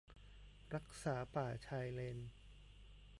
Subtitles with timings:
[0.73, 2.17] รักษาป่าชายเลน